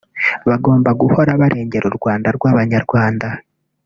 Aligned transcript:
Bagomba 0.49 0.89
guhora 1.01 1.31
barengera 1.41 1.85
u 1.91 1.95
Rwanda 1.97 2.27
rw’ 2.35 2.43
abanyarwanda 2.51 3.27